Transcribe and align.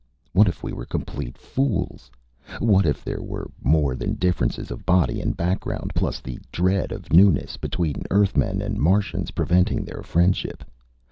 What 0.33 0.47
if 0.47 0.63
we 0.63 0.73
were 0.73 0.87
complete 0.87 1.37
fools? 1.37 2.09
What 2.57 2.87
if 2.87 3.05
there 3.05 3.21
were 3.21 3.51
more 3.61 3.95
than 3.95 4.15
differences 4.15 4.71
of 4.71 4.83
body 4.83 5.21
and 5.21 5.37
background, 5.37 5.91
plus 5.93 6.19
the 6.19 6.39
dread 6.51 6.91
of 6.91 7.13
newness, 7.13 7.55
between 7.57 8.01
Earthmen 8.09 8.63
and 8.63 8.79
Martians, 8.81 9.29
preventing 9.29 9.85
their 9.85 10.01
friendship? 10.01 10.63